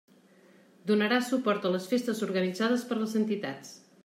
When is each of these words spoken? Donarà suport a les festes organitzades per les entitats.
Donarà 0.91 1.19
suport 1.27 1.67
a 1.67 1.73
les 1.75 1.85
festes 1.93 2.25
organitzades 2.29 2.89
per 2.93 3.01
les 3.05 3.17
entitats. 3.25 3.79